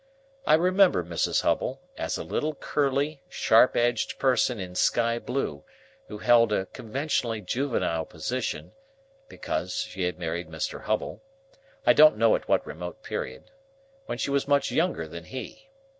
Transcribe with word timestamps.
I 0.47 0.55
remember 0.55 1.03
Mrs. 1.03 1.43
Hubble 1.43 1.79
as 1.95 2.17
a 2.17 2.23
little 2.23 2.55
curly 2.55 3.21
sharp 3.29 3.75
edged 3.75 4.17
person 4.17 4.59
in 4.59 4.73
sky 4.73 5.19
blue, 5.19 5.63
who 6.07 6.17
held 6.17 6.51
a 6.51 6.65
conventionally 6.65 7.39
juvenile 7.39 8.05
position, 8.05 8.71
because 9.29 9.75
she 9.81 10.01
had 10.05 10.17
married 10.17 10.49
Mr. 10.49 10.85
Hubble,—I 10.85 11.93
don't 11.93 12.17
know 12.17 12.35
at 12.35 12.47
what 12.47 12.65
remote 12.65 13.03
period,—when 13.03 14.17
she 14.17 14.31
was 14.31 14.47
much 14.47 14.71
younger 14.71 15.07
than 15.07 15.25
he. 15.25 15.69